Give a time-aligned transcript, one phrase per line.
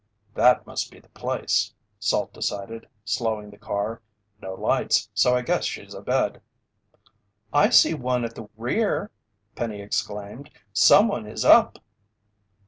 [0.33, 4.01] "That must be the place," Salt decided, slowing the car.
[4.41, 6.41] "No lights so I guess she's abed."
[7.53, 9.11] "I see one at the rear!"
[9.55, 10.49] Penny exclaimed.
[10.73, 11.77] "Someone is up!"